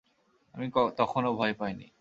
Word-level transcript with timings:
আমি 0.55 0.67
তখনো 0.97 1.29
ভয় 1.33 1.53
পাই 1.53 1.71
নি। 1.73 1.87